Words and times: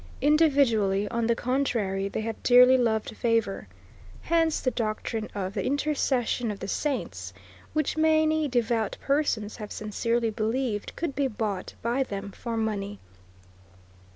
Individually, 0.21 1.07
on 1.09 1.27
the 1.27 1.35
contrary, 1.35 2.09
they 2.09 2.21
have 2.21 2.41
dearly 2.41 2.75
loved 2.75 3.15
favor. 3.15 3.67
Hence 4.23 4.59
the 4.59 4.71
doctrine 4.71 5.29
of 5.35 5.53
the 5.53 5.63
Intercession 5.63 6.49
of 6.49 6.59
the 6.59 6.67
Saints, 6.67 7.33
which 7.73 7.97
many 7.97 8.47
devout 8.47 8.97
persons 8.99 9.57
have 9.57 9.71
sincerely 9.71 10.31
believed 10.31 10.93
could 10.95 11.15
be 11.15 11.27
bought 11.27 11.75
by 11.83 12.01
them 12.01 12.31
for 12.31 12.57
money. 12.57 12.97